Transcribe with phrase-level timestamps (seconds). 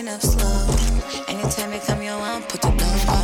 [0.00, 1.24] enough slow.
[1.28, 3.19] Anytime you come, your one, put the door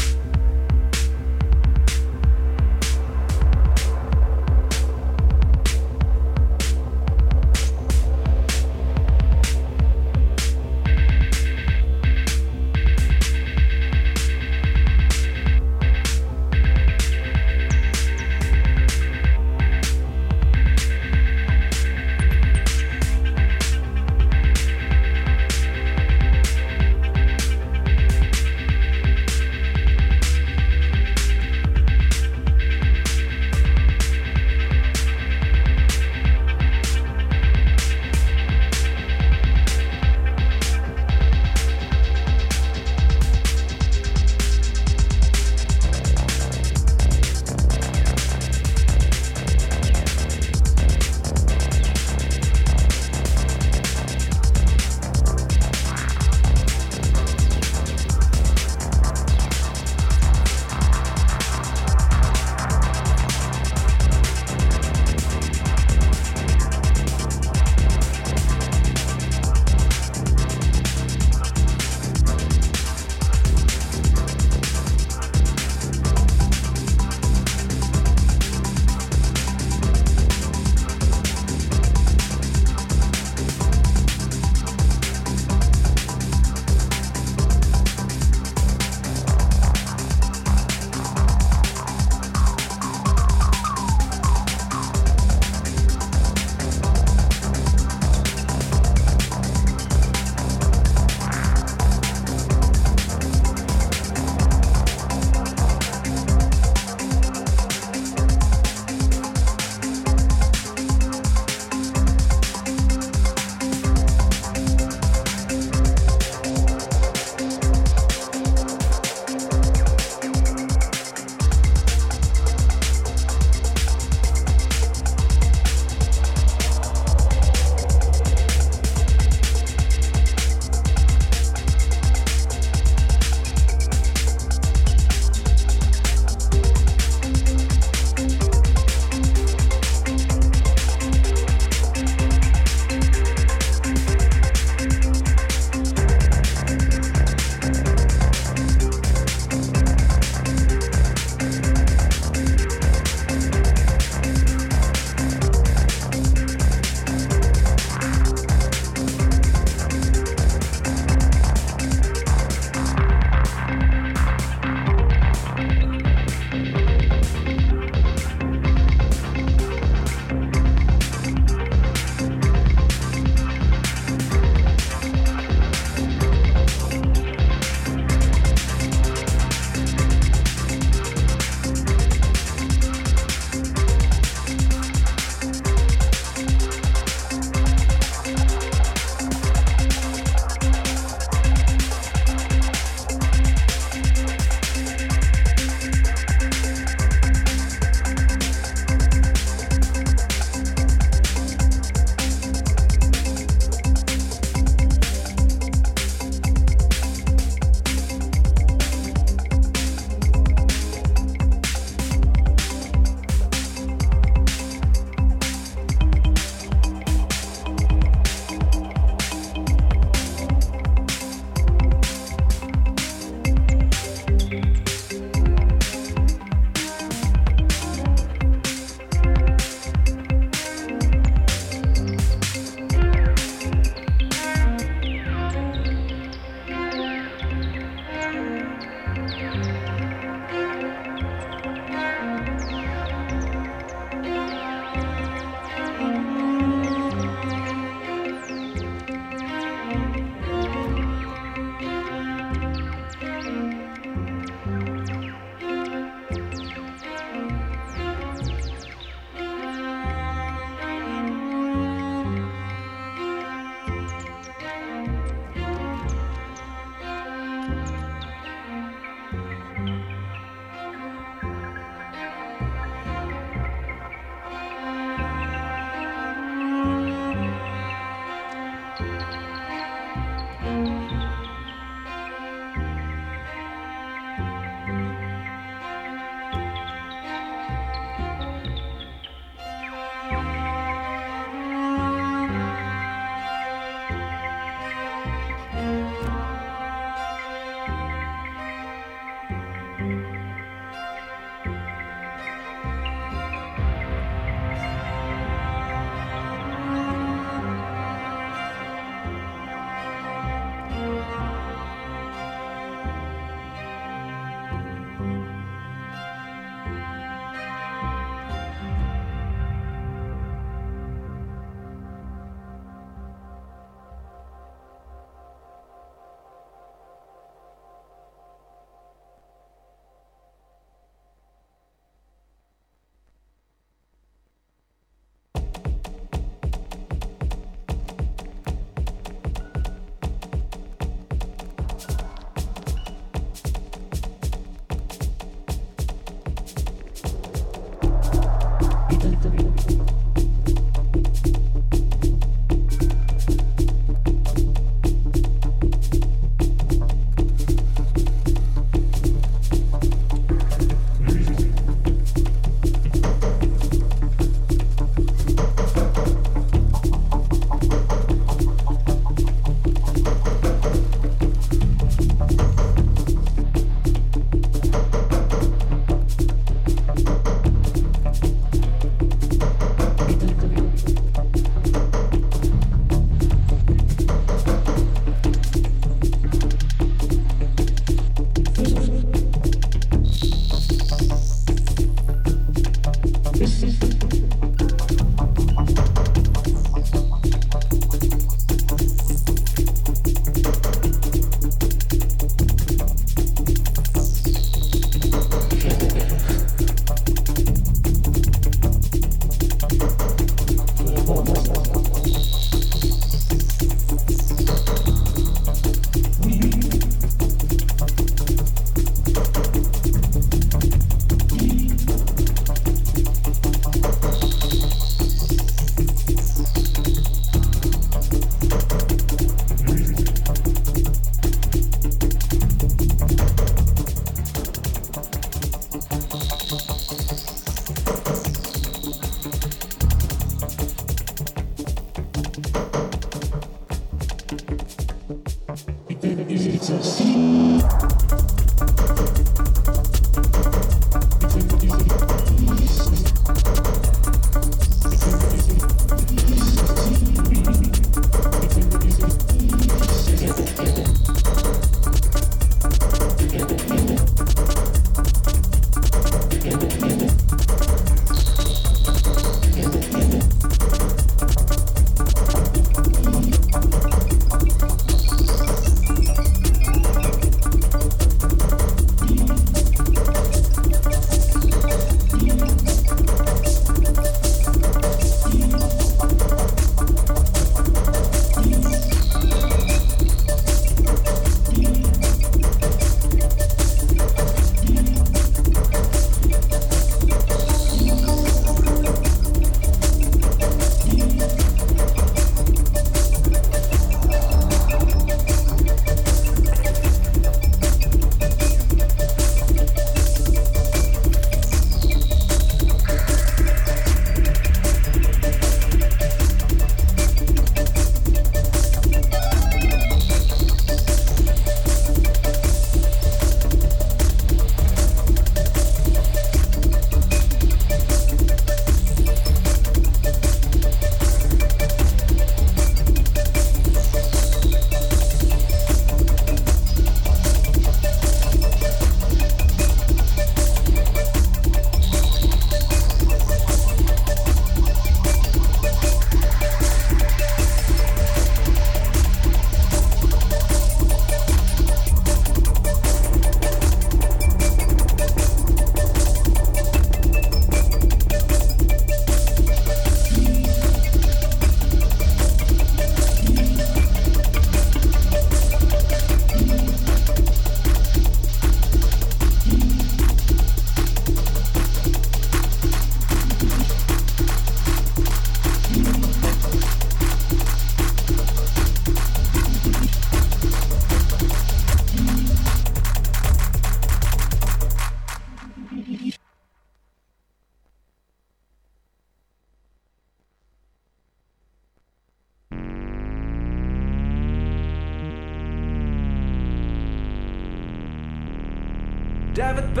[599.60, 600.00] David B.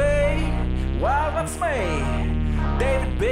[1.02, 2.32] Well, that's me.
[2.78, 3.26] David B.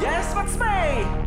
[0.00, 1.23] Yes, that's me.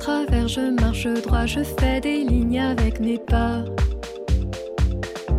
[0.00, 3.64] travers, je marche droit, je fais des lignes avec mes pas.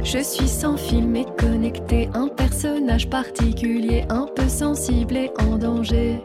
[0.03, 6.23] Je suis sans fil et connecté, un personnage particulier, un peu sensible et en danger.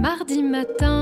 [0.00, 1.01] Mardi matin.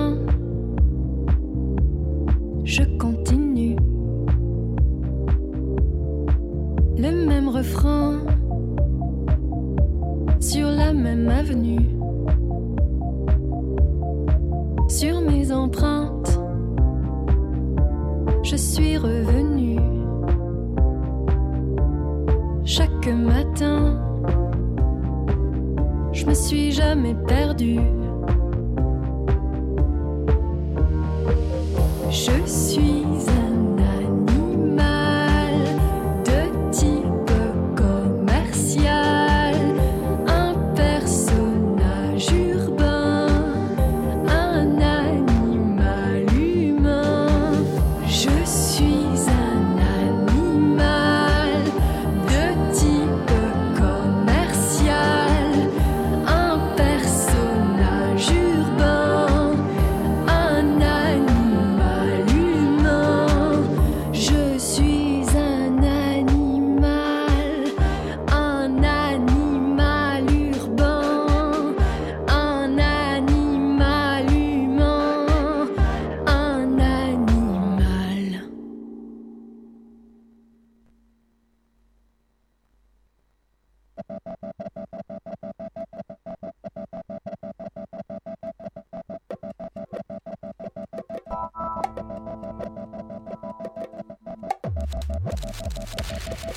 [95.42, 96.54] Thank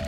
[0.00, 0.05] you.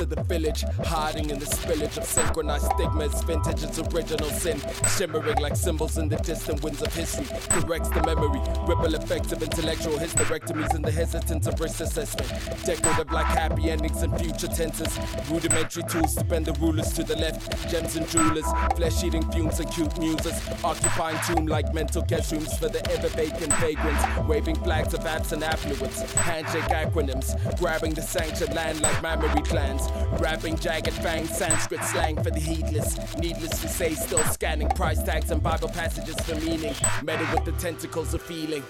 [0.00, 3.22] Of the village, hiding in the spillage of synchronized stigmas.
[3.22, 4.60] Vintage its original sin,
[4.96, 7.26] shimmering like symbols in the distant winds of history.
[7.48, 12.28] Corrects the memory, ripple effects of intellectual hysterectomies and the hesitance of risk assessment.
[12.64, 14.98] Decorative like happy endings and future tenses.
[15.30, 17.70] Rudimentary tools to bend the rulers to the left.
[17.70, 18.46] Gems and jewelers,
[18.76, 20.40] flesh eating fumes and cute muses.
[20.64, 24.02] Occupying tomb like mental guest rooms for the ever vacant vagrants.
[24.26, 26.00] Waving flags of absent affluence.
[26.14, 29.89] Handshake acronyms, grabbing the sanctioned land like mammary glands.
[30.18, 32.96] Rapping jagged fangs, Sanskrit slang for the heedless.
[33.18, 36.74] Needless to say, still scanning price tags and Bible passages for meaning.
[37.02, 38.62] Metal with the tentacles of feeling.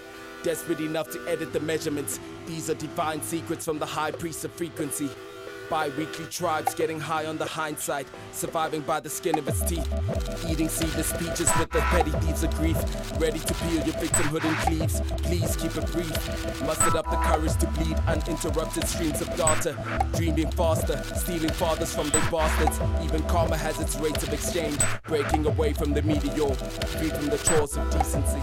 [0.43, 2.19] Desperate enough to edit the measurements.
[2.47, 5.11] These are divine secrets from the high priest of frequency.
[5.71, 9.89] Bi-weekly tribes getting high on the hindsight, surviving by the skin of its teeth.
[10.49, 12.77] Eating seedless peaches with the petty thieves of grief.
[13.21, 15.01] Ready to peel your victimhood in cleaves.
[15.23, 16.11] Please keep it brief.
[16.63, 19.77] Mustered up the courage to bleed uninterrupted streams of data.
[20.17, 22.81] Dreaming faster, stealing fathers from their bastards.
[23.05, 24.81] Even karma has its rates of exchange.
[25.07, 28.41] Breaking away from the meteor, free from the chores of decency.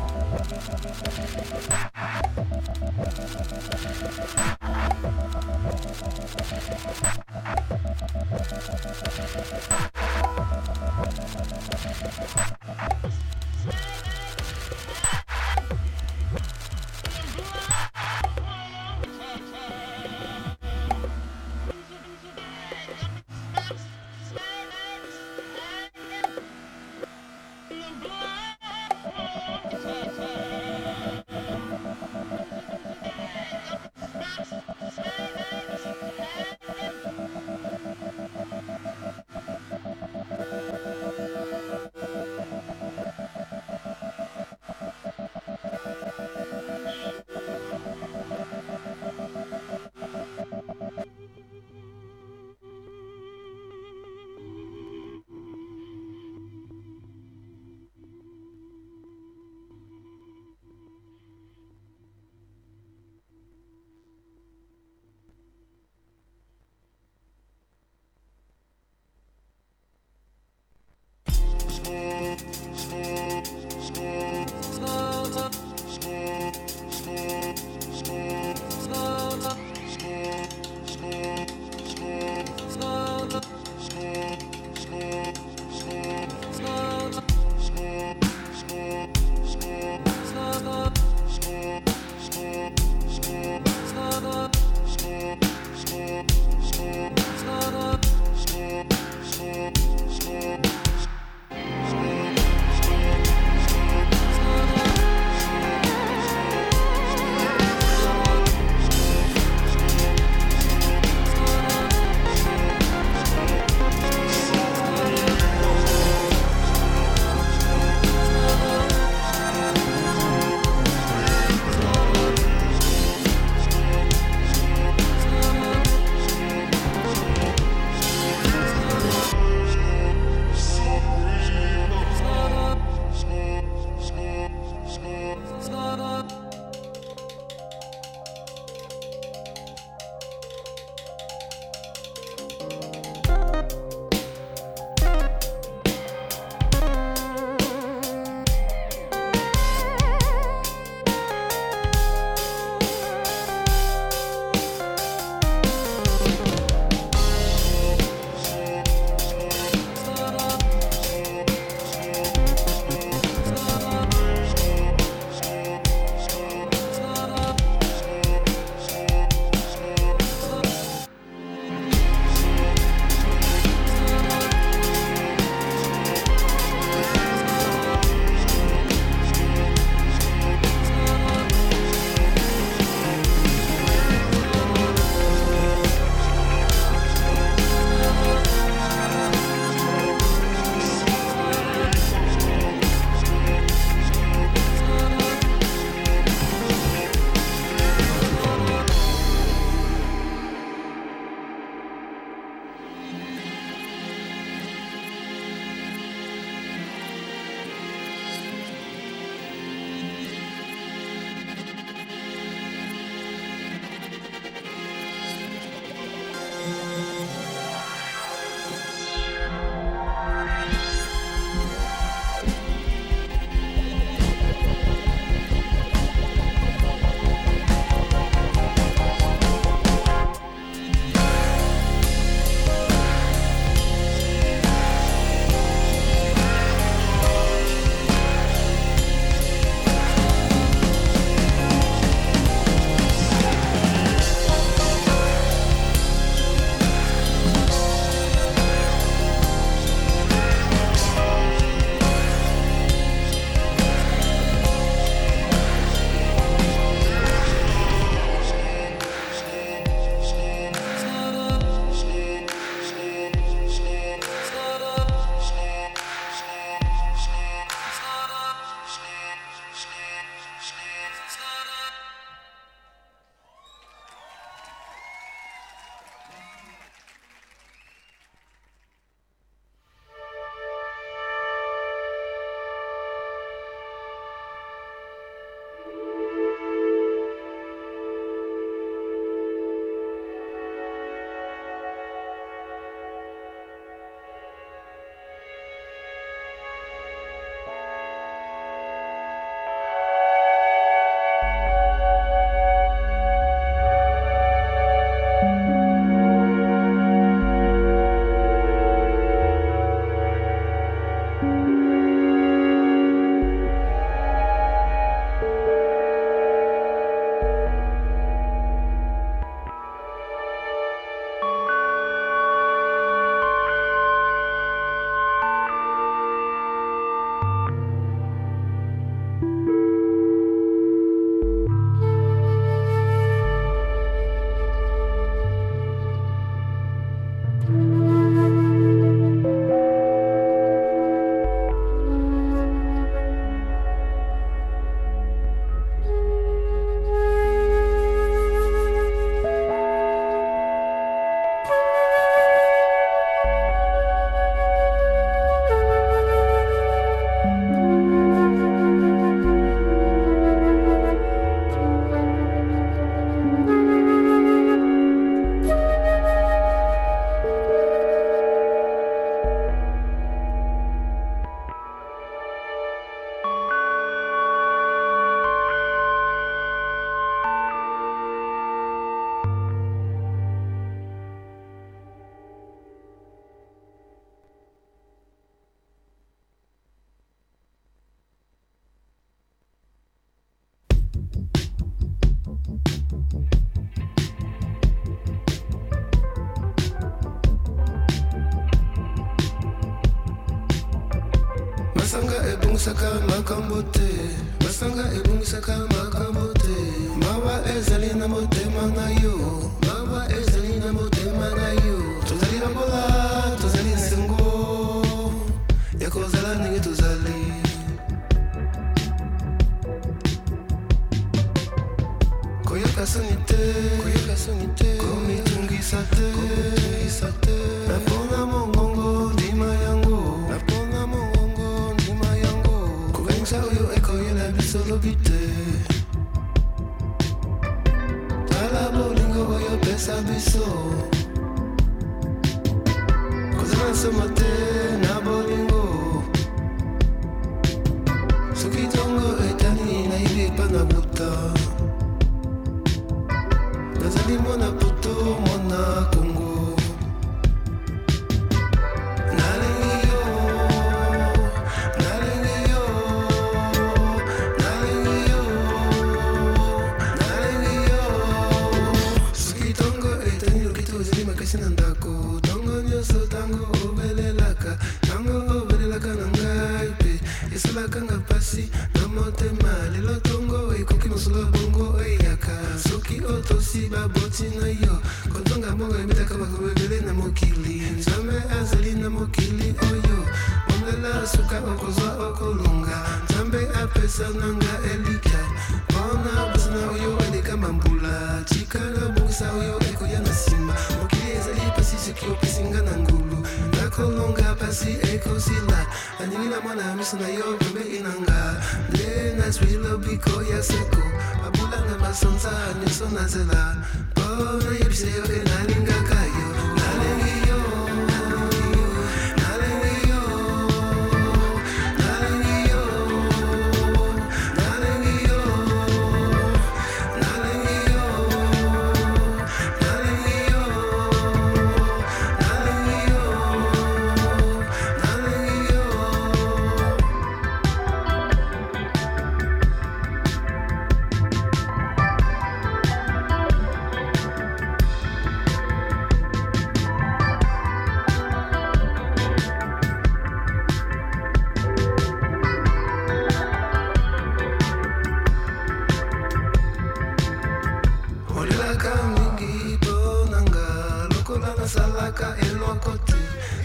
[561.68, 563.20] Salaka eloko te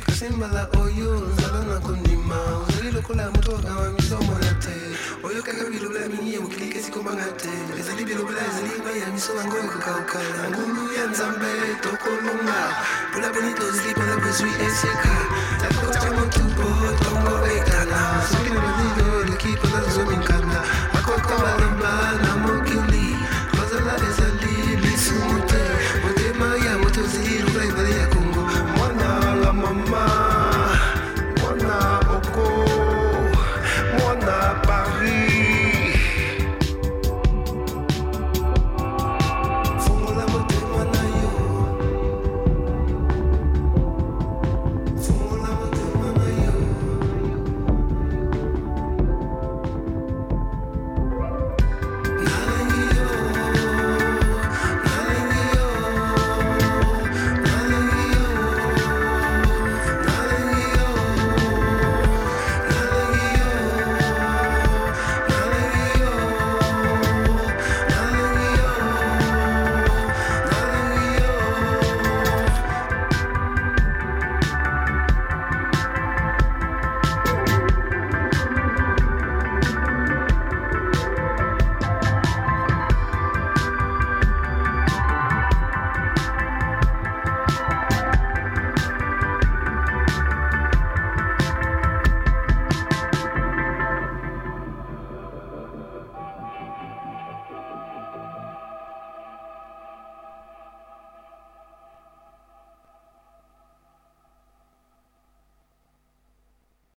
[0.05, 2.35] kasi mbala oyo ozala na kondima.
[2.67, 4.75] Ozali lokola moto akanga miso mona te
[5.23, 9.57] oyokaka bilobela mingi ya mokili kesi kobanga te ezali bilobela ezali mai ya miso yango
[9.57, 12.61] ekokauka na ngulu ya nzambe tokolonga
[13.11, 15.15] mpona poni tozli mpona bozwi esika
[15.63, 16.69] takota motupo
[17.05, 20.59] tongo etala soki na malili oyo oleki mpona tozomikana
[20.99, 21.93] akota baloba